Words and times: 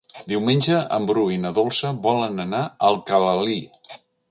Diumenge 0.29 0.77
en 0.97 1.05
Bru 1.11 1.25
i 1.33 1.37
na 1.43 1.51
Dolça 1.59 1.93
volen 2.07 2.45
anar 2.47 2.65
a 2.71 2.91
Alcalalí. 2.91 3.61